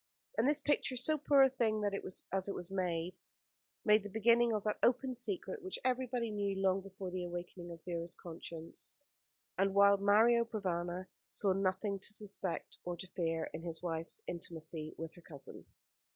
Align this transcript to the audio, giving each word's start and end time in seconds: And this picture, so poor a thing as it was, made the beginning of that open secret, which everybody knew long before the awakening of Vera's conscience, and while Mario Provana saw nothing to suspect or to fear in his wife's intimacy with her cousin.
And 0.35 0.47
this 0.47 0.59
picture, 0.59 0.95
so 0.95 1.15
poor 1.19 1.43
a 1.43 1.49
thing 1.51 1.83
as 1.83 1.93
it 2.49 2.55
was, 2.55 2.71
made 2.71 3.13
the 3.85 4.09
beginning 4.09 4.51
of 4.51 4.63
that 4.63 4.79
open 4.81 5.13
secret, 5.13 5.61
which 5.61 5.77
everybody 5.85 6.31
knew 6.31 6.55
long 6.57 6.81
before 6.81 7.11
the 7.11 7.23
awakening 7.23 7.69
of 7.71 7.83
Vera's 7.83 8.15
conscience, 8.15 8.97
and 9.59 9.75
while 9.75 9.97
Mario 9.97 10.43
Provana 10.43 11.05
saw 11.29 11.53
nothing 11.53 11.99
to 11.99 12.13
suspect 12.13 12.79
or 12.83 12.97
to 12.97 13.05
fear 13.09 13.51
in 13.53 13.61
his 13.61 13.83
wife's 13.83 14.23
intimacy 14.25 14.95
with 14.97 15.13
her 15.13 15.21
cousin. 15.21 15.65